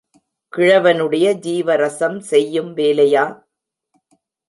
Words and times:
கிழவனுடைய 0.53 1.27
ஜீவரசம் 1.39 2.19
செய்யும் 2.31 2.73
வேலையா? 2.73 3.25